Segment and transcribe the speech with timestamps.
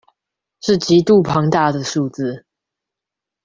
[0.61, 2.43] 是極度龐大的數字